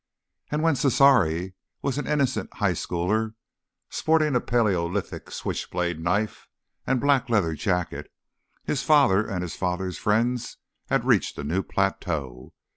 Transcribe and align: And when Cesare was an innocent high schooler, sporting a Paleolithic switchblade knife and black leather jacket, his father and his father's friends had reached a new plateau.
And 0.49 0.63
when 0.63 0.75
Cesare 0.75 1.53
was 1.83 1.99
an 1.99 2.07
innocent 2.07 2.55
high 2.55 2.73
schooler, 2.73 3.35
sporting 3.91 4.35
a 4.35 4.41
Paleolithic 4.41 5.29
switchblade 5.29 5.99
knife 5.99 6.47
and 6.87 6.99
black 6.99 7.29
leather 7.29 7.53
jacket, 7.53 8.11
his 8.63 8.81
father 8.81 9.29
and 9.29 9.43
his 9.43 9.55
father's 9.55 9.99
friends 9.99 10.57
had 10.89 11.05
reached 11.05 11.37
a 11.37 11.43
new 11.43 11.61
plateau. 11.61 12.51